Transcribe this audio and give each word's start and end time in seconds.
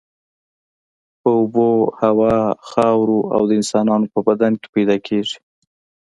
په 1.21 1.29
اوبو، 1.39 1.69
هوا، 2.01 2.37
خاورو 2.69 3.19
او 3.35 3.41
د 3.49 3.51
انسانانو 3.59 4.11
په 4.13 4.19
بدن 4.27 4.51
کې 4.61 4.67
پیدا 4.75 4.95
کیږي. 5.07 5.37